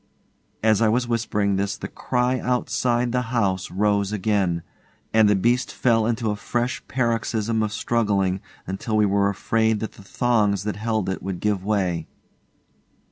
As 0.63 0.81
I 0.81 0.89
was 0.89 1.07
whispering 1.07 1.57
this 1.57 1.77
the 1.77 1.87
cry 1.87 2.39
outside 2.39 3.11
the 3.11 3.21
house 3.29 3.69
rose 3.69 4.11
again, 4.11 4.63
and 5.13 5.29
the 5.29 5.35
beast 5.35 5.71
fell 5.71 6.07
into 6.07 6.31
a 6.31 6.35
fresh 6.35 6.81
paroxysm 6.87 7.61
of 7.61 7.71
struggling 7.71 8.39
till 8.79 8.97
we 8.97 9.05
were 9.05 9.29
afraid 9.29 9.79
that 9.79 9.91
the 9.91 10.03
thongs 10.03 10.63
that 10.63 10.77
held 10.77 11.07
it 11.07 11.21
would 11.21 11.39
give 11.39 11.63
way. 11.63 12.07